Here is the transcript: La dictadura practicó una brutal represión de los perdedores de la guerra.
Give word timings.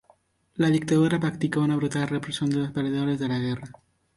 La 0.55 0.71
dictadura 0.71 1.19
practicó 1.19 1.59
una 1.61 1.75
brutal 1.75 2.07
represión 2.07 2.49
de 2.49 2.55
los 2.57 2.71
perdedores 2.71 3.19
de 3.19 3.27
la 3.27 3.37
guerra. 3.37 3.69